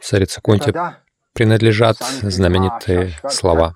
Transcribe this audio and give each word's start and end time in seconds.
Царица 0.00 0.40
Кунти 0.40 0.72
принадлежат 1.32 1.96
знаменитые 2.22 3.10
слова. 3.28 3.74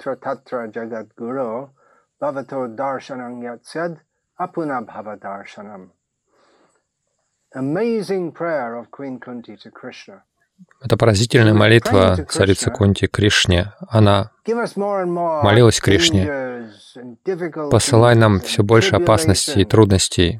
Это 10.81 10.97
поразительная 10.97 11.53
молитва 11.53 12.17
царицы 12.29 12.71
Кунти 12.71 13.09
Кришне. 13.09 13.73
Она 13.89 14.31
молилась 14.47 15.81
Кришне, 15.81 16.71
посылай 17.73 18.15
нам 18.15 18.41
все 18.41 18.63
больше 18.63 18.95
опасностей 18.95 19.63
и 19.63 19.65
трудностей, 19.65 20.39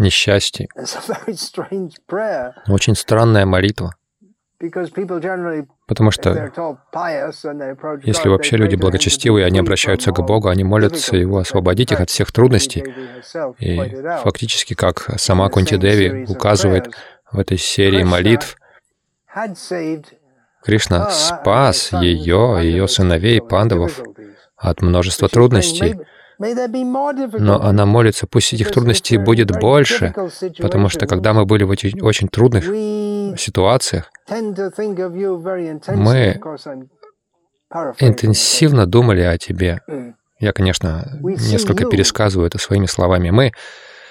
несчастий. 0.00 0.68
Очень 2.68 2.96
странная 2.96 3.46
молитва. 3.46 3.94
Потому 5.86 6.10
что 6.10 6.50
если 8.04 8.28
вообще 8.28 8.56
люди 8.58 8.76
благочестивые, 8.76 9.46
они 9.46 9.58
обращаются 9.58 10.12
к 10.12 10.20
Богу, 10.20 10.48
они 10.48 10.64
молятся 10.64 11.16
Его 11.16 11.38
освободить 11.38 11.92
их 11.92 12.00
от 12.00 12.10
всех 12.10 12.30
трудностей. 12.30 12.84
И 13.58 13.78
фактически, 14.22 14.74
как 14.74 15.18
сама 15.18 15.48
Кунти 15.48 15.78
Деви 15.78 16.26
указывает 16.28 16.90
в 17.32 17.38
этой 17.38 17.56
серии 17.56 18.02
молитв, 18.02 18.56
Кришна 20.62 21.10
спас 21.10 21.92
ее 21.92 22.58
и 22.62 22.66
ее 22.66 22.86
сыновей, 22.86 23.40
пандавов, 23.40 24.02
от 24.56 24.82
множества 24.82 25.28
трудностей. 25.28 25.96
Но 26.40 27.60
она 27.60 27.84
молится, 27.84 28.26
пусть 28.26 28.54
этих 28.54 28.70
трудностей 28.70 29.18
будет 29.18 29.50
больше, 29.60 30.14
потому 30.58 30.88
что 30.88 31.06
когда 31.06 31.34
мы 31.34 31.44
были 31.44 31.64
в 31.64 31.70
очень, 31.70 32.00
очень 32.00 32.28
трудных 32.28 32.64
ситуациях, 33.38 34.10
мы 35.88 36.40
интенсивно 37.98 38.86
думали 38.86 39.20
о 39.20 39.36
тебе. 39.36 39.82
Я, 40.38 40.52
конечно, 40.52 41.18
несколько 41.20 41.84
пересказываю 41.84 42.46
это 42.46 42.58
своими 42.58 42.86
словами. 42.86 43.28
Мы 43.30 43.52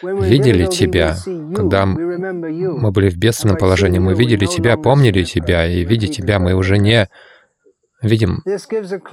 видели 0.01 0.67
Тебя, 0.67 1.17
когда 1.55 1.87
мы 1.87 2.91
были 2.91 3.09
в 3.09 3.17
бедственном 3.17 3.57
положении, 3.57 3.97
мы 3.97 4.13
видели 4.13 4.45
Тебя, 4.45 4.77
помнили 4.77 5.23
Тебя, 5.23 5.65
и 5.65 5.83
видя 5.83 6.07
Тебя, 6.07 6.37
мы 6.37 6.53
уже 6.53 6.77
не 6.77 7.09
видим 8.03 8.43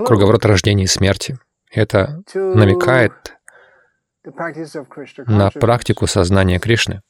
круговорот 0.05 0.45
рождения 0.45 0.85
и 0.85 0.87
смерти. 0.87 1.39
Это 1.77 2.23
намекает 2.35 3.13
на 5.27 5.51
практику 5.51 6.07
сознания 6.07 6.59
Кришны. 6.59 7.03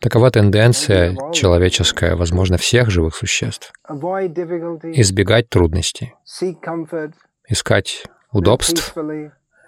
Такова 0.00 0.30
тенденция 0.30 1.16
человеческая, 1.32 2.14
возможно, 2.14 2.58
всех 2.58 2.90
живых 2.90 3.16
существ. 3.16 3.72
Избегать 3.88 5.48
трудностей, 5.48 6.14
искать 7.48 8.04
удобств, 8.30 8.94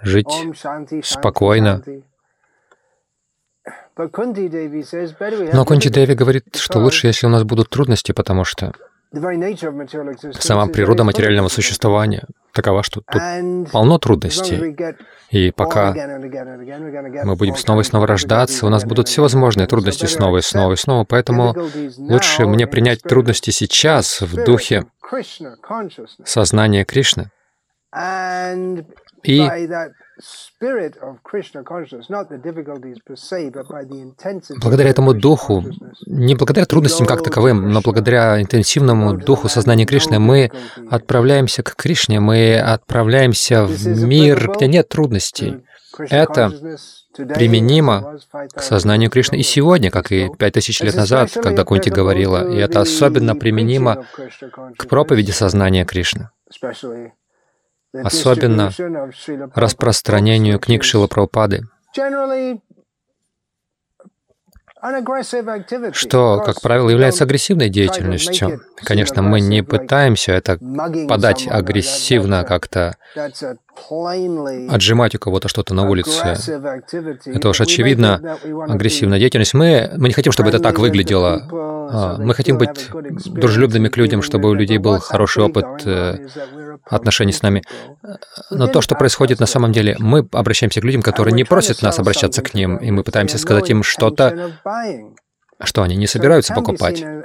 жить 0.02 0.28
спокойно. 1.02 1.82
Но 3.96 5.64
Кунти 5.64 5.88
Деви 5.88 6.14
говорит, 6.14 6.56
что 6.56 6.78
лучше, 6.78 7.06
если 7.06 7.26
у 7.26 7.30
нас 7.30 7.44
будут 7.44 7.70
трудности, 7.70 8.12
потому 8.12 8.44
что 8.44 8.72
Сама 9.12 10.66
природа 10.68 11.04
материального 11.04 11.48
существования 11.48 12.24
такова, 12.52 12.82
что 12.82 13.00
тут 13.00 13.20
полно 13.70 13.98
трудностей. 13.98 14.76
И 15.30 15.50
пока 15.50 15.92
мы 15.92 17.36
будем 17.36 17.56
снова 17.56 17.80
и 17.80 17.84
снова 17.84 18.06
рождаться, 18.06 18.66
у 18.66 18.68
нас 18.68 18.84
будут 18.84 19.08
всевозможные 19.08 19.66
трудности 19.66 20.06
снова 20.06 20.38
и 20.38 20.42
снова 20.42 20.72
и 20.72 20.76
снова. 20.76 21.04
Поэтому 21.04 21.54
лучше 21.98 22.46
мне 22.46 22.66
принять 22.66 23.02
трудности 23.02 23.50
сейчас 23.50 24.20
в 24.20 24.44
духе 24.44 24.86
сознания 26.24 26.84
Кришны. 26.84 27.30
И 29.24 29.38
благодаря 34.60 34.90
этому 34.90 35.14
духу, 35.14 35.64
не 36.06 36.34
благодаря 36.34 36.66
трудностям 36.66 37.06
как 37.06 37.22
таковым, 37.22 37.70
но 37.70 37.80
благодаря 37.80 38.40
интенсивному 38.40 39.16
духу 39.16 39.48
сознания 39.48 39.86
Кришны, 39.86 40.18
мы 40.18 40.50
отправляемся 40.90 41.62
к 41.62 41.74
Кришне, 41.74 42.20
мы 42.20 42.58
отправляемся 42.58 43.64
в 43.64 44.04
мир, 44.04 44.50
где 44.56 44.68
нет 44.68 44.88
трудностей. 44.88 45.64
Это 45.98 46.50
применимо 47.16 48.18
к 48.54 48.62
сознанию 48.62 49.10
Кришны 49.10 49.36
и 49.36 49.42
сегодня, 49.42 49.90
как 49.90 50.12
и 50.12 50.30
пять 50.38 50.54
тысяч 50.54 50.80
лет 50.80 50.94
назад, 50.94 51.30
когда 51.32 51.64
Кунти 51.64 51.90
говорила, 51.90 52.50
и 52.50 52.56
это 52.56 52.80
особенно 52.80 53.34
применимо 53.34 54.06
к 54.78 54.86
проповеди 54.86 55.32
сознания 55.32 55.84
Кришны 55.84 56.30
особенно 57.92 58.70
распространению 59.54 60.58
книг 60.58 60.84
Шила 60.84 61.06
Прабхупады, 61.06 61.62
что, 65.92 66.42
как 66.44 66.60
правило, 66.60 66.90
является 66.90 67.22
агрессивной 67.22 67.68
деятельностью. 67.68 68.60
Конечно, 68.76 69.22
мы 69.22 69.40
не 69.40 69.62
пытаемся 69.62 70.32
это 70.32 70.58
подать 71.08 71.46
агрессивно 71.48 72.42
как-то, 72.42 72.96
отжимать 74.68 75.14
у 75.14 75.18
кого-то 75.18 75.48
что-то 75.48 75.74
на 75.74 75.88
улице. 75.88 76.36
Это 77.26 77.48
уж 77.48 77.60
очевидно 77.60 78.38
агрессивная 78.68 79.18
деятельность. 79.18 79.54
Мы, 79.54 79.90
мы 79.96 80.08
не 80.08 80.14
хотим, 80.14 80.32
чтобы 80.32 80.50
это 80.50 80.58
так 80.58 80.78
выглядело. 80.78 81.48
А, 81.90 82.16
мы 82.18 82.34
хотим 82.34 82.58
быть 82.58 82.90
дружелюбными 83.26 83.88
к 83.88 83.96
людям, 83.96 84.22
чтобы 84.22 84.48
у 84.48 84.54
людей 84.54 84.78
был 84.78 84.98
хороший 84.98 85.44
опыт 85.44 85.66
э, 85.84 86.26
отношений 86.86 87.32
с 87.32 87.42
нами. 87.42 87.62
Но 88.50 88.66
то, 88.66 88.80
что 88.80 88.94
происходит 88.94 89.40
на 89.40 89.46
самом 89.46 89.72
деле, 89.72 89.96
мы 89.98 90.26
обращаемся 90.32 90.80
к 90.80 90.84
людям, 90.84 91.02
которые 91.02 91.34
не 91.34 91.44
просят 91.44 91.82
нас 91.82 91.98
обращаться 91.98 92.42
к 92.42 92.54
ним, 92.54 92.76
и 92.76 92.90
мы 92.90 93.02
пытаемся 93.02 93.38
сказать 93.38 93.68
им 93.70 93.82
что-то, 93.82 94.52
что 95.60 95.82
они 95.82 95.96
не 95.96 96.06
собираются 96.06 96.54
покупать. 96.54 97.00
То 97.00 97.20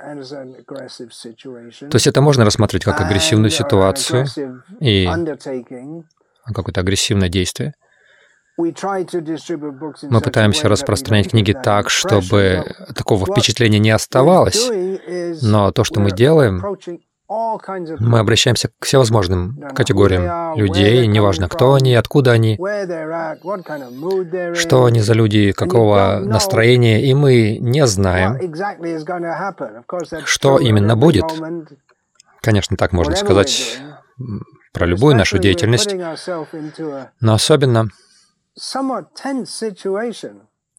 есть 1.93 2.07
это 2.07 2.21
можно 2.21 2.45
рассматривать 2.45 2.83
как 2.85 3.01
агрессивную 3.01 3.49
ситуацию 3.49 4.27
и 4.79 5.09
какое-то 6.53 6.81
агрессивное 6.81 7.29
действие. 7.29 7.73
Мы 8.57 8.73
пытаемся 10.21 10.67
распространять 10.67 11.29
книги 11.29 11.53
так, 11.53 11.91
чтобы 11.91 12.63
такого 12.95 13.25
впечатления 13.25 13.77
не 13.77 13.91
оставалось, 13.91 14.71
но 15.43 15.71
то, 15.71 15.83
что 15.83 15.99
мы 15.99 16.11
делаем, 16.11 16.63
мы 17.29 18.19
обращаемся 18.19 18.69
к 18.79 18.85
всевозможным 18.85 19.59
категориям 19.75 20.55
людей, 20.55 21.05
неважно, 21.07 21.49
кто 21.49 21.73
они, 21.73 21.93
откуда 21.93 22.31
они, 22.31 22.57
что 24.55 24.85
они 24.85 25.01
за 25.01 25.13
люди, 25.13 25.51
какого 25.51 26.19
настроения, 26.23 27.03
и 27.05 27.13
мы 27.13 27.57
не 27.59 27.85
знаем, 27.85 28.39
что 30.25 30.57
именно 30.57 30.95
будет. 30.95 31.25
Конечно, 32.41 32.77
так 32.77 32.93
можно 32.93 33.15
сказать 33.15 33.79
про 34.77 34.85
любую 34.85 35.15
нашу 35.15 35.37
деятельность, 35.39 35.93
но 37.19 37.33
особенно, 37.33 37.87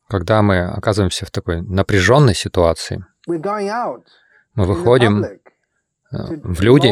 когда 0.09 0.43
мы 0.43 0.61
оказываемся 0.65 1.27
в 1.27 1.31
такой 1.31 1.63
напряженной 1.63 2.35
ситуации, 2.35 3.05
мы 3.27 4.65
выходим 4.65 5.25
в 6.11 6.61
люди. 6.63 6.89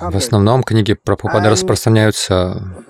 В 0.00 0.16
основном 0.16 0.62
книги 0.64 0.94
Прабхупады 0.94 1.48
распространяются, 1.48 2.84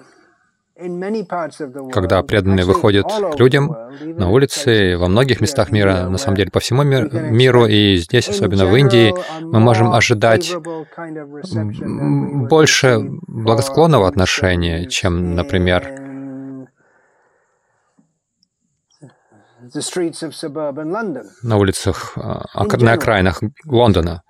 когда 1.93 2.23
преданные 2.23 2.65
выходят 2.65 3.07
к 3.07 3.39
людям 3.39 3.75
на 4.01 4.31
улице, 4.31 4.97
во 4.97 5.09
многих 5.09 5.41
местах 5.41 5.73
мира, 5.73 6.09
на 6.09 6.19
самом 6.19 6.37
деле 6.37 6.51
по 6.53 6.61
всему 6.61 6.85
миру, 6.85 7.67
и 7.67 7.97
здесь, 7.97 8.29
особенно 8.29 8.67
в 8.67 8.77
Индии, 8.77 9.13
мы 9.41 9.59
можем 9.59 9.93
ожидать 9.93 10.55
больше 12.49 13.01
благосклонного 13.27 14.07
отношения, 14.07 14.87
чем, 14.87 15.35
например, 15.35 16.09
на 21.43 21.57
улицах, 21.57 22.13
а, 22.17 22.45
на 22.55 22.93
окраинах 22.93 23.43
Лондона 23.67 24.23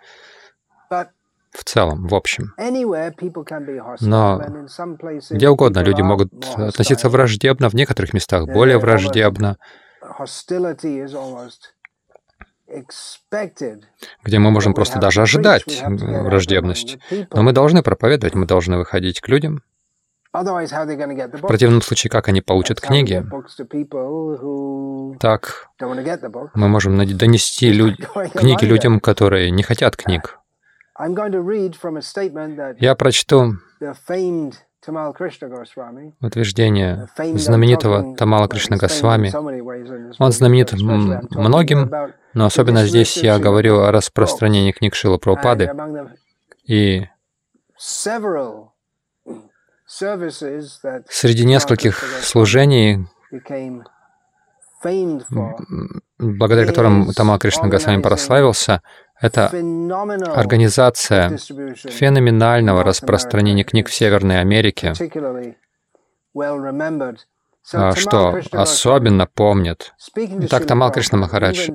в 1.59 1.65
целом, 1.65 2.07
в 2.07 2.15
общем. 2.15 2.55
Но 4.01 4.43
где 5.31 5.49
угодно 5.49 5.81
люди 5.81 6.03
могут 6.03 6.33
относиться 6.57 7.09
враждебно, 7.09 7.69
в 7.69 7.75
некоторых 7.75 8.15
местах 8.15 8.47
более 8.47 8.79
враждебно, 8.79 9.57
где 14.25 14.39
мы 14.39 14.51
можем 14.51 14.75
просто 14.75 14.99
даже 15.01 15.23
ожидать 15.23 15.83
враждебность. 15.85 16.99
Но 17.33 17.43
мы 17.43 17.53
должны 17.53 17.83
проповедовать, 17.83 18.35
мы 18.35 18.47
должны 18.47 18.77
выходить 18.79 19.21
к 19.21 19.29
людям 19.29 19.63
В 20.31 21.47
противном 21.47 21.83
случае, 21.83 22.11
как 22.11 22.29
они 22.29 22.43
получат 22.43 22.81
книги? 22.81 23.25
Так 25.19 25.69
мы 26.55 26.69
можем 26.69 27.17
донести 27.17 27.73
люд... 27.73 27.97
книги 28.35 28.65
людям, 28.65 29.01
которые 29.01 29.51
не 29.51 29.63
хотят 29.63 29.97
книг. 29.97 30.39
Я 32.81 32.95
прочту 32.95 33.55
утверждение 36.21 37.09
знаменитого 37.35 38.17
Тамала 38.17 38.49
Кришна 38.49 38.77
Госвами. 38.77 39.33
Он 40.19 40.33
знаменит 40.33 40.73
многим, 40.73 41.91
но 42.35 42.47
особенно 42.47 42.85
здесь 42.87 43.17
я 43.19 43.39
говорю 43.39 43.81
о 43.81 43.93
распространении 43.93 44.73
книг 44.73 44.95
Шила 44.95 45.19
Прабхупады. 45.19 45.73
И 46.65 47.07
Среди 51.09 51.47
нескольких 51.47 51.99
служений, 52.23 53.07
благодаря 56.19 56.67
которым 56.67 57.13
Тама 57.13 57.39
Кришна 57.39 57.69
Госвами 57.69 58.03
прославился, 58.03 58.83
это 59.21 59.47
организация 59.47 61.37
феноменального 61.37 62.85
распространения 62.85 63.65
книг 63.65 63.89
в 63.89 63.95
Северной 63.95 64.41
Америке, 64.41 64.93
а, 67.73 67.95
что 67.95 68.41
особенно 68.53 69.27
помнят. 69.27 69.95
Так 70.49 70.67
Тамал 70.67 70.93
Кришна 70.93 71.19
Махарадж 71.19 71.69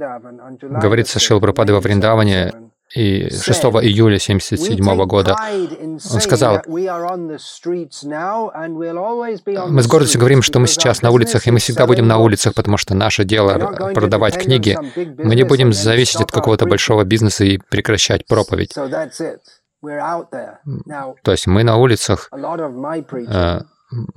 говорит 0.60 1.08
со 1.08 1.20
Шил 1.20 1.40
Прабхупадой 1.40 1.76
во 1.76 1.82
Вриндаване 1.82 2.63
и 2.94 3.30
6 3.30 3.64
июля 3.82 4.18
1977 4.18 5.06
года 5.06 5.36
он 5.82 6.00
сказал, 6.22 6.62
мы 6.68 6.84
с 9.82 9.88
гордостью 9.88 10.20
говорим, 10.20 10.44
что 10.44 10.60
мы 10.60 10.68
сейчас 10.68 11.02
на 11.02 11.10
улицах, 11.10 11.48
и 11.48 11.52
мы 11.52 11.58
всегда 11.60 11.88
будем 11.88 12.08
на 12.08 12.20
улицах, 12.20 12.54
потому 12.54 12.78
что 12.78 12.94
наше 12.94 13.24
дело— 13.24 13.94
продавать 13.96 14.38
книги. 14.38 14.78
Мы 15.18 15.36
не 15.36 15.44
будем 15.44 15.74
зависеть 15.74 16.22
от 16.22 16.32
какого-то 16.32 16.66
большого 16.66 17.04
бизнеса 17.04 17.46
и 17.46 17.58
прекращать 17.58 18.28
проповедь. 18.28 18.74
То 18.74 19.12
есть 21.32 21.48
мы 21.48 21.64
на 21.64 21.78
улицах, 21.78 22.30
э, 22.32 23.62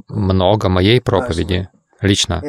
много 0.08 0.68
моей 0.68 1.00
проповеди 1.00 1.68
лично. 2.00 2.42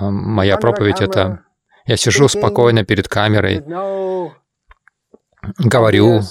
Моя 0.00 0.56
проповедь— 0.56 1.00
это 1.02 1.40
я 1.86 1.96
сижу 1.96 2.28
спокойно 2.28 2.84
перед 2.84 3.08
камерой, 3.08 3.62
говорю 5.58 6.22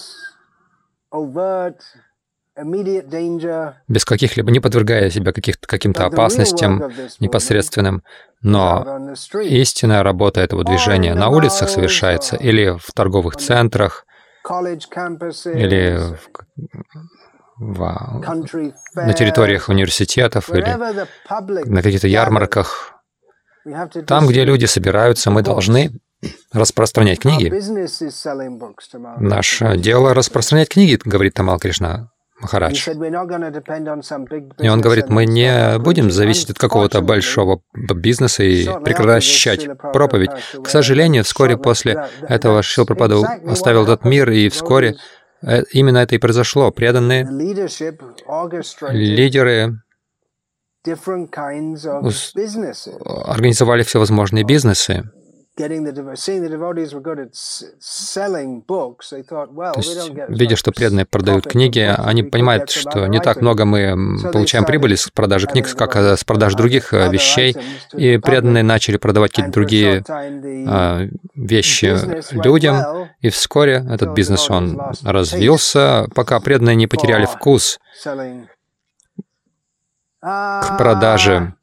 без 3.87 4.05
каких-либо, 4.05 4.51
не 4.51 4.59
подвергая 4.59 5.09
себя 5.09 5.33
каким-то 5.33 6.05
опасностям 6.05 6.91
непосредственным, 7.19 8.03
но 8.41 9.15
истинная 9.41 10.03
работа 10.03 10.41
этого 10.41 10.63
движения 10.63 11.15
на 11.15 11.29
улицах 11.29 11.69
совершается 11.69 12.35
или 12.35 12.77
в 12.77 12.91
торговых 12.93 13.37
центрах, 13.37 14.05
или 14.45 15.97
в, 15.97 16.19
в, 17.57 18.21
на 18.95 19.13
территориях 19.13 19.69
университетов, 19.69 20.49
или 20.51 20.69
на 21.65 21.81
каких-то 21.81 22.07
ярмарках, 22.07 22.92
там, 24.07 24.27
где 24.27 24.43
люди 24.45 24.65
собираются, 24.65 25.31
мы 25.31 25.41
должны 25.41 25.91
распространять 26.51 27.19
книги. 27.19 27.51
Наше 29.19 29.77
дело 29.77 30.13
распространять 30.13 30.69
книги, 30.69 30.99
говорит 31.03 31.33
Тамал 31.33 31.59
Кришна 31.59 32.09
Махарадж. 32.39 32.89
И 34.59 34.67
он 34.69 34.81
говорит, 34.81 35.09
мы 35.09 35.25
не 35.25 35.79
будем 35.79 36.11
зависеть 36.11 36.51
от 36.51 36.59
какого-то 36.59 37.01
большого 37.01 37.61
бизнеса 37.73 38.43
и 38.43 38.65
прекращать 38.83 39.67
проповедь. 39.93 40.31
К 40.63 40.69
сожалению, 40.69 41.23
вскоре 41.23 41.57
после 41.57 42.07
этого 42.21 42.61
Шилпрапада 42.61 43.39
оставил 43.45 43.83
этот 43.83 44.05
мир, 44.05 44.29
и 44.29 44.49
вскоре 44.49 44.97
э, 45.41 45.63
именно 45.71 45.99
это 45.99 46.15
и 46.15 46.17
произошло. 46.17 46.71
Преданные 46.71 47.27
лидеры 48.91 49.79
организовали 53.25 53.83
всевозможные 53.83 54.43
бизнесы. 54.43 55.09
То 55.55 55.69
есть, 59.77 60.11
видя, 60.29 60.55
что 60.55 60.71
преданные 60.71 61.05
продают 61.05 61.45
книги, 61.45 61.79
они 61.95 62.23
понимают, 62.23 62.71
что 62.71 63.05
не 63.05 63.19
так 63.19 63.41
много 63.41 63.65
мы 63.65 64.17
получаем 64.31 64.65
прибыли 64.65 64.95
с 64.95 65.09
продажи 65.09 65.45
книг, 65.45 65.71
как 65.75 65.95
с 65.95 66.23
продаж 66.23 66.55
других 66.55 66.91
э, 66.93 67.07
вещей, 67.11 67.55
и 67.95 68.17
преданные 68.17 68.63
начали 68.63 68.97
продавать 68.97 69.29
какие-то 69.31 69.51
другие 69.51 70.03
а, 70.09 71.07
вещи 71.35 71.97
людям, 72.31 73.09
и 73.21 73.29
вскоре 73.29 73.85
этот 73.87 74.15
бизнес, 74.15 74.49
он 74.49 74.81
развился, 75.03 76.07
пока 76.15 76.39
преданные 76.39 76.75
не 76.75 76.87
потеряли 76.87 77.25
вкус 77.25 77.79
к 80.23 80.77
продаже 80.77 81.53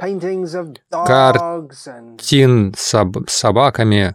картин 0.90 2.74
с 2.76 3.06
собаками, 3.26 4.14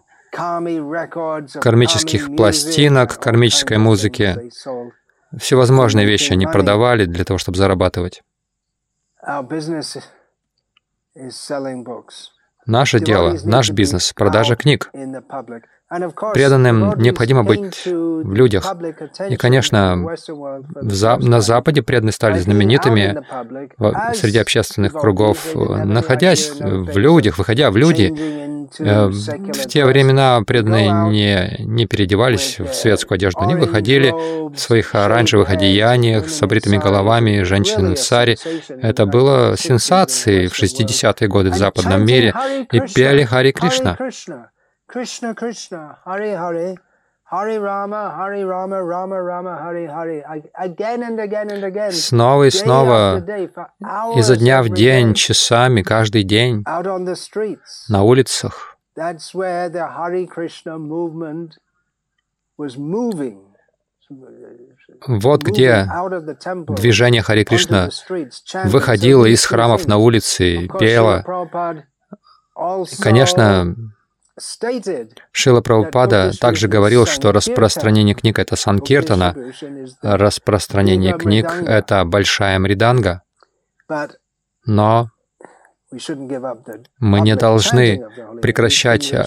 кармических 1.60 2.36
пластинок, 2.36 3.18
кармической 3.18 3.78
музыки. 3.78 4.36
Всевозможные 5.36 6.06
вещи 6.06 6.32
они 6.32 6.46
продавали 6.46 7.06
для 7.06 7.24
того, 7.24 7.38
чтобы 7.38 7.58
зарабатывать. 7.58 8.22
Наше 12.66 13.00
дело, 13.00 13.36
наш 13.44 13.70
бизнес— 13.70 14.12
продажа 14.14 14.54
книг. 14.54 14.92
Преданным 15.88 16.98
необходимо 16.98 17.44
быть 17.44 17.86
в 17.86 18.32
людях. 18.34 18.74
И, 19.28 19.36
конечно, 19.36 20.16
за, 20.74 21.16
на 21.16 21.40
Западе 21.40 21.82
преданные 21.82 22.12
стали 22.12 22.38
знаменитыми 22.38 23.22
среди 24.14 24.38
общественных 24.38 24.92
кругов, 24.92 25.54
находясь 25.54 26.50
в 26.58 26.98
людях, 26.98 27.38
выходя 27.38 27.70
в 27.70 27.76
люди. 27.76 28.12
Э, 28.80 29.06
в 29.06 29.66
те 29.68 29.84
времена 29.84 30.42
преданные 30.44 30.90
не, 30.90 31.56
не 31.60 31.86
переодевались 31.86 32.58
в 32.58 32.72
светскую 32.74 33.16
одежду, 33.16 33.42
они 33.42 33.54
выходили 33.54 34.10
в 34.10 34.56
своих 34.56 34.94
оранжевых 34.94 35.50
одеяниях 35.50 36.28
с 36.28 36.42
обритыми 36.42 36.76
головами, 36.78 37.42
женщин 37.42 37.94
в 37.94 37.98
саре. 37.98 38.36
Это 38.68 39.06
было 39.06 39.56
сенсацией 39.56 40.48
в 40.48 40.60
60-е 40.60 41.28
годы 41.28 41.50
в 41.50 41.54
западном 41.54 42.04
мире, 42.04 42.34
и 42.72 42.80
пели 42.80 43.22
Хари 43.22 43.52
Кришна. 43.52 43.96
Krishna 44.96 45.34
Krishna, 45.34 45.98
Hare 46.06 46.38
Hare, 46.38 46.74
Hare 47.30 47.60
Rama, 47.60 48.14
Hare 48.16 48.46
Rama, 48.46 48.82
Rama 48.82 49.22
Rama, 49.22 49.54
Hare 49.62 49.88
Hare, 49.88 50.24
again 50.58 51.02
and 51.02 51.20
again 51.20 51.50
and 51.50 51.62
again. 51.64 51.92
Снова 51.92 52.44
и 52.44 52.50
снова, 52.50 53.22
изо 54.16 54.36
дня 54.38 54.62
в 54.62 54.70
день, 54.70 55.12
часами, 55.12 55.82
каждый 55.82 56.22
день, 56.22 56.64
на 57.90 58.02
улицах. 58.04 58.78
That's 58.96 59.34
where 59.34 59.68
the 59.68 59.86
Hare 59.86 60.26
Krishna 60.26 60.78
movement 60.78 61.58
was 62.56 62.78
moving. 62.78 63.42
Вот 65.06 65.42
где 65.42 65.86
движение 66.68 67.20
Хари 67.20 67.44
Кришна 67.44 67.90
выходило 68.64 69.26
из 69.26 69.44
храмов 69.44 69.86
на 69.86 69.98
улицы, 69.98 70.68
пело. 70.78 71.22
Конечно, 73.02 73.76
Шила 75.32 75.60
Прабхупада 75.62 76.32
также 76.38 76.68
говорил, 76.68 77.06
что 77.06 77.32
распространение 77.32 78.14
книг— 78.14 78.38
это 78.40 78.56
санкиртана, 78.56 79.34
распространение 80.02 81.16
книг— 81.16 81.50
это 81.66 82.04
большая 82.04 82.58
мриданга. 82.58 83.22
Но 84.66 85.08
мы 86.98 87.20
не 87.20 87.36
должны 87.36 88.04
прекращать 88.42 89.12
э, 89.12 89.26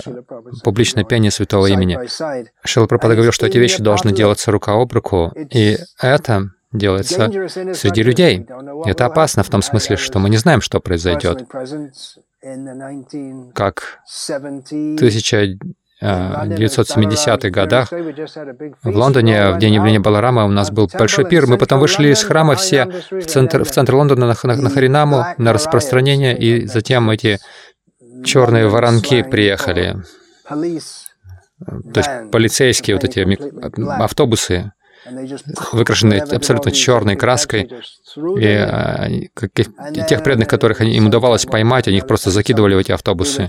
публичное 0.63 1.05
пение 1.05 1.31
святого 1.31 1.67
имени. 1.67 1.97
Шила 2.65 2.85
Прабхупада 2.85 3.15
говорил, 3.15 3.31
что 3.31 3.47
эти 3.47 3.57
вещи 3.57 3.81
должны 3.81 4.11
делаться 4.11 4.51
рука 4.51 4.73
об 4.73 4.91
руку, 4.91 5.31
и 5.35 5.77
это 5.99 6.49
делается 6.71 7.31
среди 7.73 8.03
людей. 8.03 8.45
И 8.85 8.89
это 8.89 9.05
опасно 9.05 9.43
в 9.43 9.49
том 9.49 9.61
смысле, 9.61 9.95
что 9.97 10.19
мы 10.19 10.29
не 10.29 10.37
знаем, 10.37 10.61
что 10.61 10.79
произойдет 10.79 11.47
как 13.53 13.99
в 14.05 14.29
1970-х 16.01 17.49
годах 17.49 17.91
в 17.91 18.95
Лондоне 18.95 19.51
в 19.51 19.57
день 19.57 19.73
явления 19.73 19.99
Баларама 19.99 20.45
у 20.45 20.49
нас 20.49 20.71
был 20.71 20.89
большой 20.97 21.25
пир. 21.25 21.47
Мы 21.47 21.57
потом 21.57 21.81
вышли 21.81 22.09
из 22.09 22.23
храма 22.23 22.55
все 22.55 22.85
в 23.11 23.25
центр, 23.25 23.65
в 23.65 23.71
центр 23.71 23.95
Лондона 23.95 24.27
на, 24.27 24.35
на, 24.43 24.55
на 24.55 24.69
Харинаму, 24.69 25.25
на 25.37 25.51
распространение, 25.51 26.37
и 26.37 26.65
затем 26.65 27.09
эти 27.09 27.39
черные 28.23 28.69
воронки 28.69 29.23
приехали. 29.23 29.97
То 30.47 31.99
есть 31.99 32.31
полицейские 32.31 32.95
вот 32.95 33.03
эти 33.03 33.27
автобусы 34.01 34.71
выкрашенные 35.71 36.21
абсолютно 36.21 36.71
черной 36.71 37.15
краской, 37.15 37.69
и 38.39 38.45
они, 38.45 39.29
тех 40.07 40.23
преданных, 40.23 40.47
которых 40.47 40.81
им 40.81 41.07
удавалось 41.07 41.45
поймать, 41.45 41.87
они 41.87 41.97
их 41.97 42.07
просто 42.07 42.31
закидывали 42.31 42.75
в 42.75 42.79
эти 42.79 42.91
автобусы. 42.91 43.47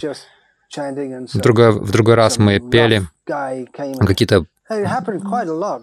В 0.77 1.39
другой, 1.39 1.73
в 1.73 1.91
другой 1.91 2.15
раз 2.15 2.39
мы 2.39 2.61
пели, 2.61 3.03
какие-то 3.27 4.45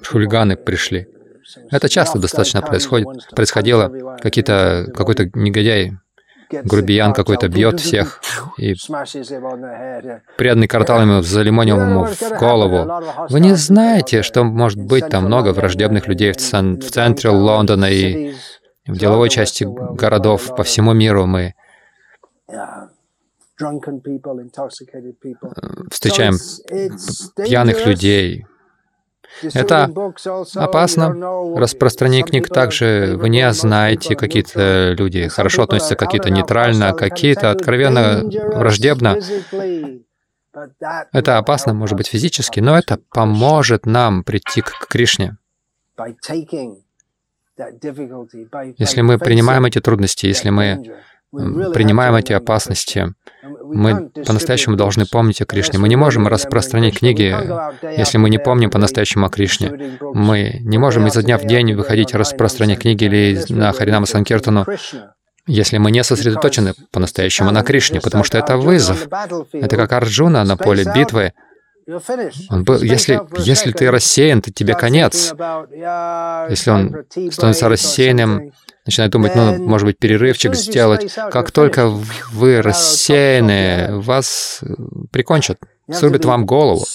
хулиганы 0.06 0.56
пришли. 0.56 1.08
Это 1.72 1.90
часто 1.90 2.20
достаточно 2.20 2.62
происходит, 2.62 3.08
происходило. 3.36 4.18
Какие-то, 4.22 4.88
какой-то 4.96 5.30
негодяй, 5.34 5.94
грубиян 6.50 7.14
какой-то 7.14 7.48
бьет 7.48 7.80
всех, 7.80 8.22
и 8.58 8.76
преданный 10.38 10.68
квартал 10.68 11.02
ему 11.02 11.22
залимонил 11.22 11.82
ему 11.82 12.06
в 12.06 12.40
голову. 12.40 12.90
Вы 13.30 13.40
не 13.40 13.56
знаете, 13.56 14.22
что 14.22 14.44
может 14.44 14.80
быть 14.80 15.08
там 15.10 15.26
много 15.26 15.54
враждебных 15.54 16.08
людей 16.08 16.32
в, 16.32 16.38
цен 16.38 16.80
в 16.80 16.90
центре 16.90 17.30
Лондона 17.30 17.86
и 17.86 18.34
в 18.86 18.98
деловой 18.98 19.30
части 19.30 19.68
городов 19.96 20.56
по 20.56 20.64
всему 20.64 20.94
миру 20.94 21.26
мы 21.26 21.54
встречаем 25.92 26.36
пьяных 27.36 27.86
людей, 27.86 28.46
это 29.54 29.92
опасно. 30.56 31.14
Распространение 31.58 32.24
книг 32.24 32.50
также 32.50 33.16
вы 33.18 33.30
не 33.30 33.52
знаете, 33.54 34.16
какие-то 34.16 34.94
люди 34.98 35.28
хорошо 35.28 35.64
относятся, 35.64 35.96
какие-то 35.96 36.30
нейтрально, 36.30 36.94
какие-то 36.94 37.52
откровенно 37.52 38.24
враждебно. 38.56 39.18
Это 41.14 41.38
опасно, 41.38 41.74
может 41.74 41.98
быть, 41.98 42.08
физически, 42.08 42.60
но 42.60 42.78
это 42.78 43.00
поможет 43.12 43.86
нам 43.86 44.24
прийти 44.24 44.62
к 44.62 44.88
Кришне. 44.90 45.38
Если 48.78 49.02
мы 49.02 49.18
принимаем 49.18 49.66
эти 49.66 49.80
трудности, 49.80 50.28
если 50.28 50.50
мы 50.50 50.96
принимаем 51.32 52.16
эти 52.16 52.34
опасности, 52.34 53.14
мы 53.44 54.10
по-настоящему 54.10 54.76
должны 54.76 55.06
помнить 55.06 55.42
о 55.42 55.46
Кришне. 55.46 55.80
Мы 55.80 55.90
не 55.90 55.96
можем 55.96 56.28
распространять 56.28 57.00
книги, 57.00 57.36
если 57.98 58.18
мы 58.18 58.30
не 58.30 58.38
помним 58.38 58.70
по-настоящему 58.70 59.26
о 59.26 59.30
Кришне. 59.30 59.98
Мы 60.02 60.60
не 60.62 60.78
можем 60.78 61.08
изо 61.08 61.22
дня 61.22 61.38
в 61.38 61.46
день 61.46 61.74
выходить 61.74 62.14
распространять 62.14 62.80
книги 62.80 63.06
или 63.06 63.40
на 63.50 63.72
Харинама 63.74 64.06
Санкиртану, 64.06 64.66
если 65.46 65.78
мы 65.78 65.92
не 65.92 66.04
сосредоточены 66.04 66.74
по-настоящему 66.92 67.52
на 67.52 67.64
Кришне, 67.64 68.02
потому 68.02 68.24
что 68.24 68.38
это 68.38 68.58
вызов. 68.58 69.08
Это 69.54 69.76
как 69.76 69.94
Арджуна 69.94 70.44
на 70.44 70.58
поле 70.58 70.86
битвы. 70.94 71.34
Он 72.50 72.66
был, 72.66 72.82
если, 72.82 73.22
если 73.40 73.72
ты 73.72 73.90
рассеян, 73.90 74.42
то 74.42 74.52
тебе 74.52 74.76
конец. 74.76 75.34
Если 76.50 76.70
он 76.70 77.06
становится 77.32 77.70
рассеянным, 77.70 78.52
начинает 78.88 79.12
думать, 79.12 79.36
ну, 79.36 79.58
может 79.64 79.86
быть, 79.86 80.00
перерывчик 80.00 80.56
сделать. 80.56 81.14
Как 81.32 81.52
только 81.52 81.90
вы 82.32 82.62
рассеяны, 82.62 84.00
вас 84.00 84.62
прикончат, 85.12 85.60
срубят 85.92 86.26
вам 86.26 86.46
голову. 86.46 86.86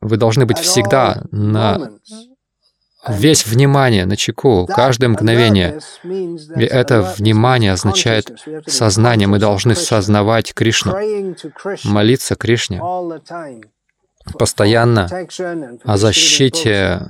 Вы 0.00 0.16
должны 0.16 0.46
быть 0.46 0.58
всегда 0.58 1.22
на 1.30 1.90
весь 3.08 3.46
внимание 3.46 4.04
на 4.04 4.16
чеку, 4.16 4.66
каждое 4.66 5.08
мгновение. 5.08 5.78
И 6.02 6.64
это 6.64 7.14
внимание 7.16 7.72
означает 7.72 8.32
сознание. 8.66 9.28
Мы 9.28 9.38
должны 9.38 9.74
сознавать 9.76 10.54
Кришну, 10.54 10.96
молиться 11.84 12.34
Кришне 12.34 12.80
постоянно 14.38 15.08
о 15.84 15.96
защите. 15.96 17.08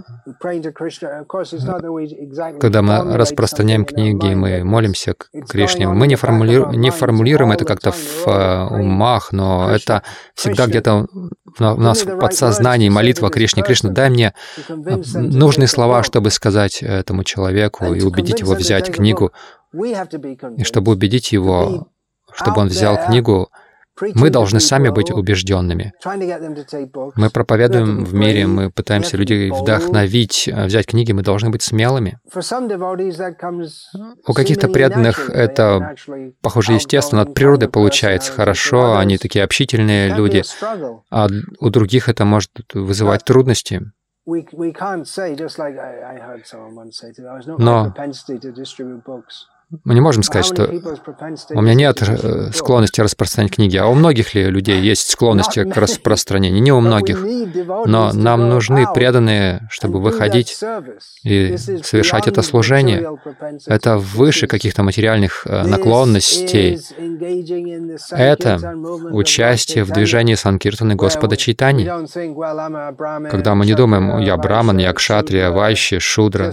Когда 2.60 2.82
мы 2.82 3.16
распространяем 3.16 3.84
книги, 3.84 4.34
мы 4.34 4.64
молимся 4.64 5.14
к 5.14 5.28
Кришне, 5.48 5.88
мы 5.88 6.06
не, 6.06 6.16
формули... 6.16 6.76
не 6.76 6.90
формулируем 6.90 7.52
это 7.52 7.64
как-то 7.64 7.92
в 7.92 8.26
э, 8.26 8.66
умах, 8.66 9.32
но 9.32 9.70
это 9.70 10.02
всегда 10.34 10.66
где-то 10.66 11.06
у 11.58 11.80
нас 11.80 12.04
в 12.04 12.18
подсознании 12.18 12.88
молитва 12.88 13.30
Кришне. 13.30 13.62
Кришна, 13.62 13.90
дай 13.90 14.10
мне 14.10 14.34
нужные 14.68 15.68
слова, 15.68 16.02
чтобы 16.02 16.30
сказать 16.30 16.82
этому 16.82 17.24
человеку 17.24 17.92
и 17.94 18.02
убедить 18.02 18.40
его 18.40 18.54
взять 18.54 18.92
книгу. 18.92 19.32
И 20.56 20.64
чтобы 20.64 20.92
убедить 20.92 21.32
его, 21.32 21.88
чтобы 22.32 22.60
он 22.60 22.68
взял 22.68 22.96
книгу, 23.06 23.50
мы 24.14 24.30
должны 24.30 24.60
сами 24.60 24.88
быть 24.90 25.10
убежденными. 25.10 25.92
Мы 27.16 27.30
проповедуем 27.30 28.04
в 28.04 28.14
мире, 28.14 28.46
мы 28.46 28.70
пытаемся 28.70 29.16
людей 29.16 29.50
вдохновить, 29.50 30.48
а 30.52 30.66
взять 30.66 30.86
книги, 30.86 31.12
мы 31.12 31.22
должны 31.22 31.50
быть 31.50 31.62
смелыми. 31.62 32.18
У 34.26 34.32
каких-то 34.32 34.68
преданных 34.68 35.30
это, 35.30 35.94
похоже, 36.42 36.72
естественно, 36.74 37.22
от 37.22 37.34
природы 37.34 37.68
получается 37.68 38.32
хорошо, 38.32 38.96
они 38.96 39.18
такие 39.18 39.44
общительные 39.44 40.14
люди, 40.14 40.42
а 41.10 41.28
у 41.60 41.70
других 41.70 42.08
это 42.08 42.24
может 42.24 42.50
вызывать 42.74 43.24
трудности. 43.24 43.82
Но 47.58 47.94
мы 49.84 49.94
не 49.94 50.00
можем 50.00 50.22
сказать, 50.22 50.46
что 50.46 50.70
у 51.50 51.60
меня 51.60 51.74
нет 51.74 52.00
э, 52.00 52.52
склонности 52.52 53.00
распространять 53.00 53.52
книги, 53.52 53.76
а 53.76 53.86
у 53.86 53.94
многих 53.94 54.32
ли 54.34 54.44
людей 54.44 54.80
есть 54.80 55.10
склонности 55.10 55.64
к 55.64 55.76
распространению? 55.76 56.62
Не 56.62 56.70
у 56.70 56.80
многих. 56.80 57.20
Но 57.84 58.12
нам 58.12 58.48
нужны 58.48 58.86
преданные, 58.94 59.66
чтобы 59.68 60.00
выходить 60.00 60.56
и 61.24 61.56
совершать 61.56 62.28
это 62.28 62.42
служение. 62.42 63.18
Это 63.66 63.98
выше 63.98 64.46
каких-то 64.46 64.84
материальных 64.84 65.44
э, 65.46 65.64
наклонностей. 65.64 66.78
Это 68.12 68.60
участие 69.10 69.82
в 69.82 69.90
движении 69.90 70.36
Санкиртаны 70.36 70.94
Господа 70.94 71.36
Чайтани. 71.36 71.86
Когда 73.30 73.56
мы 73.56 73.66
не 73.66 73.74
думаем, 73.74 74.20
я 74.20 74.36
браман, 74.36 74.78
я 74.78 74.92
кшатрия, 74.92 75.50
вайши, 75.50 75.98
шудра, 75.98 76.52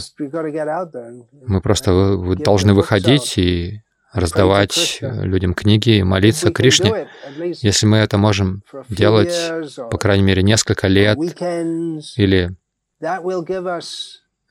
мы 1.45 1.61
просто 1.61 2.17
должны 2.43 2.73
выходить 2.73 3.02
ходить 3.03 3.37
и 3.37 3.81
раздавать 4.13 4.99
людям 5.01 5.53
книги 5.53 5.97
и 5.97 6.03
молиться 6.03 6.51
Кришне. 6.51 7.07
Если 7.61 7.85
мы 7.85 7.97
это 7.97 8.17
можем 8.17 8.63
делать, 8.89 9.33
по 9.89 9.97
крайней 9.97 10.23
мере, 10.23 10.43
несколько 10.43 10.87
лет 10.87 11.17
или 12.15 12.51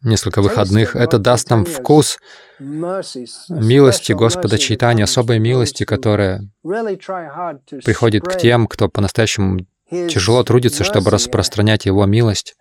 несколько 0.02 0.42
выходных, 0.42 0.97
это 0.97 1.18
даст 1.18 1.49
нам 1.50 1.64
вкус 1.64 2.18
милости 2.59 4.12
Господа 4.12 4.59
Чайтани, 4.59 5.02
особой 5.02 5.38
милости, 5.38 5.85
которая 5.85 6.49
приходит 6.64 8.25
к 8.25 8.37
тем, 8.37 8.66
кто 8.66 8.88
по-настоящему 8.88 9.64
тяжело 9.88 10.42
трудится, 10.42 10.82
чтобы 10.85 11.11
распространять 11.11 11.87
Его 11.87 12.04
милость. 12.06 12.56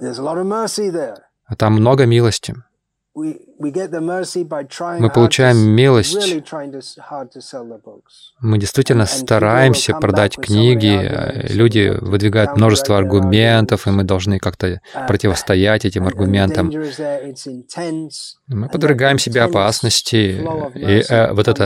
А 0.00 1.56
там 1.56 1.72
много 1.74 2.06
милости. 2.06 2.54
Мы 3.58 5.10
получаем 5.10 5.58
милость. 5.58 6.36
Мы 8.40 8.58
действительно 8.58 9.06
стараемся 9.06 9.94
продать 9.94 10.36
книги. 10.36 11.52
Люди 11.52 11.96
выдвигают 12.00 12.56
множество 12.56 12.96
аргументов, 12.96 13.86
и 13.86 13.90
мы 13.90 14.04
должны 14.04 14.38
как-то 14.38 14.80
противостоять 15.08 15.84
этим 15.84 16.06
аргументам. 16.06 16.70
Мы 18.48 18.68
подвергаем 18.68 19.18
себе 19.18 19.42
опасности. 19.42 20.40
И 20.74 21.04
э, 21.08 21.32
вот 21.32 21.48
эта 21.48 21.64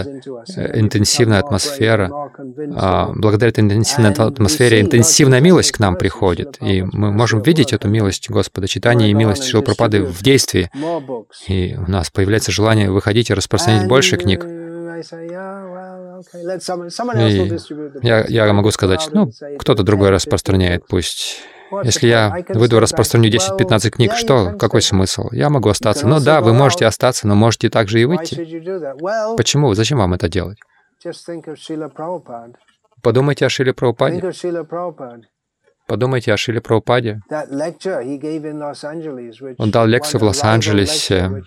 э, 0.57 0.81
интенсивная 0.81 1.41
атмосфера, 1.41 2.11
э, 2.39 3.13
благодаря 3.15 3.51
этой 3.51 3.61
интенсивной 3.61 4.13
атмосфере, 4.13 4.81
интенсивная 4.81 5.41
милость 5.41 5.73
к 5.73 5.79
нам 5.79 5.97
приходит. 5.97 6.59
И 6.61 6.83
мы 6.83 7.13
можем 7.13 7.43
видеть 7.43 7.73
эту 7.73 7.89
милость 7.89 8.31
Господа 8.31 8.67
читания 8.67 9.09
и 9.09 9.15
милость 9.15 9.45
Шилпрапады 9.45 10.03
в 10.03 10.23
действии. 10.23 10.71
И 11.49 11.77
у 11.87 11.91
нас 11.91 12.11
появляется 12.11 12.53
желание 12.53 12.91
выходить 12.91 13.31
и 13.31 13.35
распространить 13.35 13.89
больше 13.89 14.17
книг. 14.17 14.45
И 14.45 14.49
я, 18.07 18.25
я 18.29 18.53
могу 18.53 18.71
сказать, 18.71 19.09
ну, 19.13 19.31
кто-то 19.59 19.83
другой 19.83 20.11
распространяет, 20.11 20.87
пусть. 20.87 21.41
Если 21.85 22.07
я 22.07 22.45
выйду 22.51 22.81
распространю 22.81 23.31
10-15 23.31 23.91
книг, 23.91 24.13
что? 24.15 24.53
Какой 24.59 24.83
смысл? 24.83 25.29
Я 25.33 25.49
могу 25.49 25.71
остаться. 25.71 26.07
Ну 26.07 26.21
да, 26.21 26.41
вы 26.41 26.53
можете 26.53 26.87
остаться, 26.87 27.27
но 27.27 27.35
можете 27.35 27.71
также 27.71 28.01
и 28.01 28.05
выйти. 28.05 28.37
Почему? 29.37 29.75
Зачем 29.75 29.99
вам 29.99 30.13
это 30.15 30.29
делать? 30.29 30.59
Подумайте 33.03 33.47
о 33.47 33.49
Шиле 33.49 33.73
Прабхупаде. 33.73 34.21
Подумайте 35.87 36.33
о 36.33 36.37
Шиле 36.37 36.61
Прабхупаде. 36.61 37.21
Он 39.59 39.71
дал 39.71 39.87
лекцию 39.87 40.21
в 40.21 40.25
Лос-Анджелесе, 40.25 41.45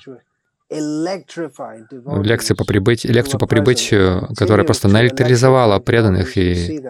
лекции 0.70 2.54
по 2.54 2.66
прибытию, 2.66 3.14
лекцию 3.14 3.40
по 3.40 3.46
прибытию, 3.46 4.28
которая 4.36 4.66
просто 4.66 4.88
наэлектризовала 4.88 5.80
преданных 5.80 6.38
и 6.38 6.82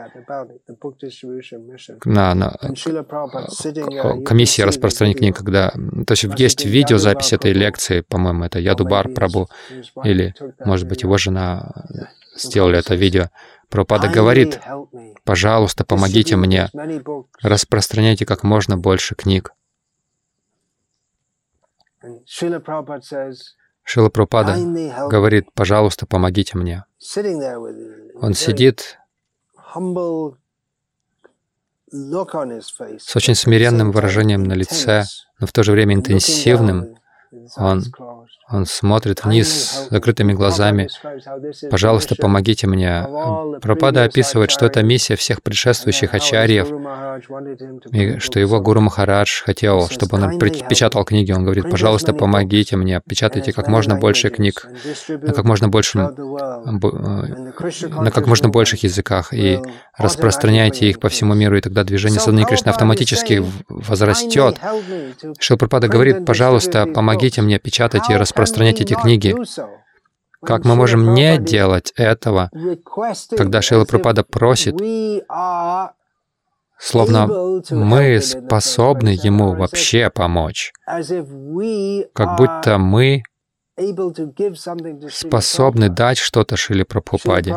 на, 2.05 2.33
на 2.35 2.57
комиссии 4.25 4.61
распространения 4.61 5.17
книг, 5.17 5.37
когда... 5.37 5.71
То 5.71 6.13
есть 6.13 6.23
есть 6.37 6.65
видеозапись 6.65 7.33
этой 7.33 7.51
лекции, 7.51 8.01
по-моему, 8.01 8.45
это 8.45 8.59
Ядубар 8.59 9.09
Прабу, 9.09 9.49
или, 10.03 10.33
может 10.63 10.87
быть, 10.87 11.03
его 11.03 11.17
жена 11.17 11.71
сделали 12.35 12.79
это 12.79 12.95
видео. 12.95 13.29
Пропада 13.75 14.07
говорит, 14.07 14.61
пожалуйста, 15.25 15.83
помогите 15.83 16.37
мне, 16.37 16.69
распространяйте 17.41 18.25
как 18.25 18.43
можно 18.43 18.77
больше 18.77 19.15
книг. 19.15 19.53
Шила 23.83 24.09
Пропада 24.09 24.55
говорит, 25.09 25.51
пожалуйста, 25.53 26.05
помогите 26.05 26.57
мне. 26.57 26.85
Он 28.21 28.33
сидит 28.33 28.97
с 31.91 33.15
очень 33.15 33.35
смиренным 33.35 33.91
выражением 33.91 34.43
на 34.43 34.53
лице, 34.53 35.03
но 35.39 35.47
в 35.47 35.51
то 35.51 35.63
же 35.63 35.73
время 35.73 35.95
интенсивным. 35.95 36.95
Он 37.57 37.83
он 38.47 38.67
смотрит 38.67 39.25
вниз 39.25 39.47
с 39.47 39.89
закрытыми 39.89 40.33
глазами. 40.33 40.87
«Пожалуйста, 41.71 42.15
помогите 42.15 42.67
мне». 42.67 43.03
Пропада 43.59 44.03
описывает, 44.03 44.51
что 44.51 44.67
это 44.67 44.83
миссия 44.83 45.15
всех 45.15 45.41
предшествующих 45.41 46.13
ачарьев, 46.13 46.67
и 47.91 48.19
что 48.19 48.39
его 48.39 48.61
Гуру 48.61 48.81
Махарадж 48.81 49.41
хотел, 49.43 49.89
чтобы 49.89 50.21
он 50.21 50.37
печатал 50.37 51.05
книги. 51.05 51.31
Он 51.31 51.43
говорит, 51.43 51.71
«Пожалуйста, 51.71 52.13
помогите 52.13 52.75
мне, 52.75 53.01
печатайте 53.07 53.51
как 53.51 53.67
можно 53.67 53.95
больше 53.95 54.29
книг 54.29 54.67
на 55.09 55.33
как 55.33 55.45
можно 55.45 55.67
больше, 55.67 55.97
на 55.97 58.11
как 58.13 58.27
можно 58.27 58.49
больших 58.49 58.83
языках 58.83 59.33
и 59.33 59.59
распространяйте 59.97 60.87
их 60.87 60.99
по 60.99 61.09
всему 61.09 61.33
миру, 61.33 61.57
и 61.57 61.61
тогда 61.61 61.83
движение 61.83 62.19
Садхани 62.19 62.45
Кришны 62.45 62.69
автоматически 62.69 63.43
возрастет». 63.69 64.59
Шилпрапада 65.39 65.87
говорит, 65.87 66.27
«Пожалуйста, 66.27 66.85
помогите 66.85 67.41
мне, 67.41 67.57
печатайте 67.57 68.13
и 68.13 68.15
распространяйте 68.15 68.35
распространять 68.45 68.81
эти 68.81 68.93
книги. 68.93 69.35
Как 70.41 70.63
мы 70.63 70.75
можем 70.75 71.13
не 71.13 71.37
делать 71.39 71.91
этого, 71.95 72.51
когда 73.35 73.61
Шила 73.61 73.85
Пропада 73.85 74.23
просит, 74.23 74.75
словно 76.77 77.27
мы 77.71 78.21
способны 78.21 79.09
ему 79.09 79.55
вообще 79.55 80.09
помочь, 80.11 80.71
как 82.13 82.37
будто 82.37 82.77
мы 82.77 83.23
способны 85.09 85.89
дать 85.89 86.17
что-то 86.17 86.55
Шиле 86.55 86.85
Прабхупаде. 86.85 87.55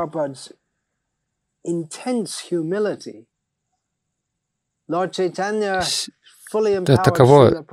Таково 6.87 7.64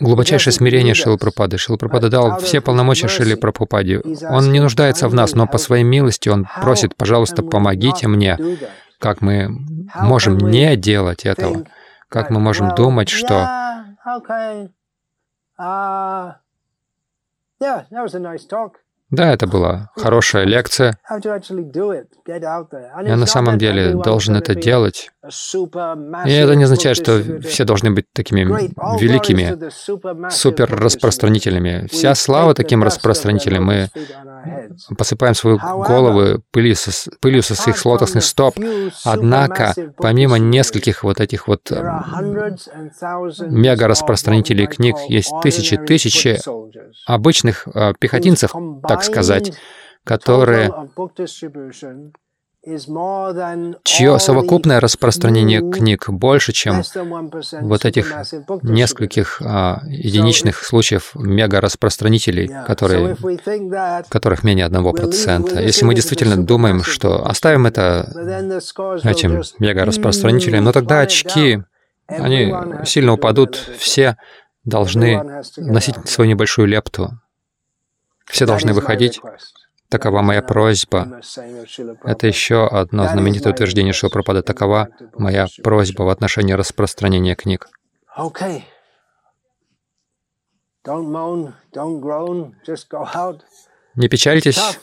глубочайшее 0.00 0.52
смирение 0.52 0.94
Шилы 0.94 1.18
Пропады. 1.18 1.58
Шила 1.58 1.76
Пропада 1.76 2.08
дал 2.08 2.38
все 2.38 2.60
полномочия 2.60 3.08
Шиле 3.08 3.36
Прабхупаде. 3.36 4.00
Он 4.28 4.52
не 4.52 4.60
нуждается 4.60 5.08
в 5.08 5.14
нас, 5.14 5.34
но 5.34 5.46
по 5.46 5.58
своей 5.58 5.84
милости 5.84 6.28
он 6.28 6.46
просит, 6.60 6.96
пожалуйста, 6.96 7.42
помогите 7.42 8.08
мне. 8.08 8.38
Как 8.98 9.20
мы 9.20 9.48
можем 9.94 10.38
не 10.38 10.76
делать 10.76 11.24
этого? 11.24 11.66
Как 12.08 12.30
мы 12.30 12.40
можем 12.40 12.74
думать, 12.74 13.08
что... 13.08 13.48
Да, 19.12 19.30
это 19.30 19.46
была 19.46 19.90
хорошая 19.94 20.44
лекция. 20.44 20.98
Я 23.06 23.16
на 23.16 23.26
самом 23.26 23.58
деле 23.58 23.92
должен 23.92 24.36
это 24.36 24.54
делать. 24.54 25.10
И 25.22 26.32
это 26.32 26.54
не 26.54 26.64
означает, 26.64 26.96
что 26.96 27.22
все 27.42 27.64
должны 27.64 27.90
быть 27.90 28.06
такими 28.14 28.40
великими 28.98 29.70
суперраспространителями. 30.30 31.86
Вся 31.92 32.14
слава 32.14 32.54
таким 32.54 32.82
распространителям. 32.82 33.66
Мы 33.66 33.88
посыпаем 34.96 35.34
свои 35.34 35.58
головы 35.58 36.40
пылью 36.50 36.74
со, 36.74 37.10
пылью 37.20 37.42
со 37.42 37.54
своих 37.54 37.84
лотосных 37.84 38.24
стоп. 38.24 38.56
Однако, 39.04 39.74
помимо 39.98 40.38
нескольких 40.38 41.04
вот 41.04 41.20
этих 41.20 41.48
вот 41.48 41.70
мега-распространителей 43.40 44.66
книг, 44.66 44.96
есть 45.08 45.30
тысячи-тысячи 45.42 46.40
обычных 47.06 47.66
э, 47.74 47.92
пехотинцев, 47.98 48.52
так 48.86 49.01
сказать, 49.04 49.52
которые 50.04 50.72
чье 53.82 54.18
совокупное 54.20 54.78
распространение 54.78 55.68
книг 55.68 56.08
больше, 56.08 56.52
чем 56.52 56.82
вот 57.60 57.84
этих 57.84 58.14
нескольких 58.62 59.42
а, 59.44 59.82
единичных 59.88 60.62
случаев 60.62 61.10
мега-распространителей, 61.16 62.48
которые, 62.64 63.16
которых 64.08 64.44
менее 64.44 64.66
одного 64.66 64.92
процента. 64.92 65.60
Если 65.60 65.84
мы 65.84 65.96
действительно 65.96 66.36
думаем, 66.36 66.84
что 66.84 67.26
оставим 67.26 67.66
это 67.66 68.08
этим 69.02 69.42
мега-распространителям, 69.58 70.62
но 70.62 70.70
тогда 70.70 71.00
очки, 71.00 71.64
они 72.06 72.54
сильно 72.84 73.14
упадут, 73.14 73.56
все 73.76 74.16
должны 74.64 75.42
вносить 75.56 75.96
свою 76.08 76.30
небольшую 76.30 76.68
лепту. 76.68 77.10
Все 78.32 78.46
должны 78.46 78.72
выходить 78.72 79.20
Такова 79.90 80.22
моя 80.22 80.40
просьба. 80.40 81.20
Это 82.02 82.26
еще 82.26 82.66
одно 82.66 83.06
знаменитое 83.08 83.52
утверждение 83.52 83.92
Шилпрапада. 83.92 84.42
Такова 84.42 84.88
моя 85.18 85.48
просьба 85.62 86.04
в 86.04 86.08
отношении 86.08 86.54
распространения 86.54 87.34
книг. 87.34 87.68
Не 93.94 94.08
печальтесь, 94.08 94.78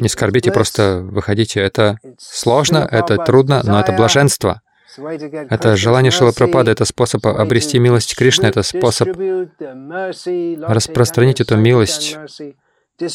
не 0.00 0.08
скорбите, 0.08 0.50
просто 0.50 1.00
выходите. 1.00 1.60
Это 1.60 1.98
сложно, 2.18 2.78
это 2.90 3.18
трудно, 3.18 3.62
но 3.62 3.78
это 3.78 3.92
блаженство. 3.92 4.62
Это 4.96 5.76
желание 5.76 6.10
Шилапрапада, 6.10 6.70
это 6.70 6.84
способ 6.84 7.26
обрести 7.26 7.78
милость 7.78 8.16
Кришны, 8.16 8.46
это 8.46 8.62
способ 8.62 9.08
распространить 10.66 11.40
эту 11.40 11.56
милость 11.56 12.16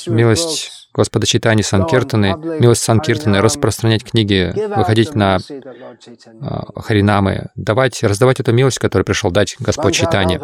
милость 0.07 0.89
Господа 0.93 1.25
Читани 1.25 1.61
Санкиртаны, 1.61 2.35
милость 2.59 2.83
Санкиртаны, 2.83 3.41
распространять 3.41 4.03
книги, 4.03 4.53
выходить 4.75 5.15
на 5.15 5.37
uh, 5.37 6.81
Харинамы, 6.81 7.49
давать, 7.55 8.01
раздавать 8.03 8.39
эту 8.39 8.53
милость, 8.53 8.79
которую 8.79 9.05
пришел 9.05 9.31
дать 9.31 9.55
Господь 9.59 9.95
Читани. 9.95 10.39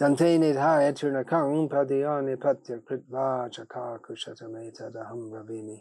Dante 0.00 0.38
nidha 0.38 0.80
eturnakang 0.88 1.68
padiyani 1.68 2.34
patya 2.40 2.80
kritva 2.80 3.50
chakar 3.52 4.00
kushatameta 4.00 4.90
ravimi. 4.90 5.78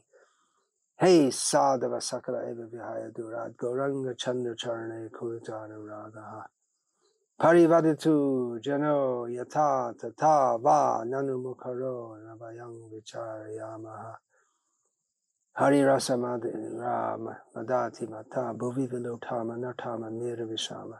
Hey 0.98 1.30
sadhava 1.30 2.02
sakala 2.02 2.44
eva 2.52 2.68
vihaya 2.68 3.14
durad 3.14 3.56
goranga 3.56 4.14
chandra 4.18 4.54
charne 4.58 5.10
kurutana 5.10 5.80
ragaha. 5.80 6.44
Parivaditu 7.40 8.60
jano 8.62 9.26
yata 9.34 9.98
tata 9.98 10.58
va 10.58 11.06
nanu 11.06 11.40
nanumukaro 11.40 12.20
navayang 12.20 12.92
vicharayamaha. 12.92 14.18
Hari 15.54 15.82
rasa 15.82 16.18
madhira 16.18 17.18
madati 17.56 18.10
mata 18.10 18.54
bhuvi 18.54 18.86
vilotama 18.86 19.56
nartama 19.56 20.12
nirvishama. 20.12 21.00